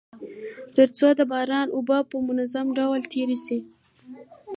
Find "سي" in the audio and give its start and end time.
3.45-3.59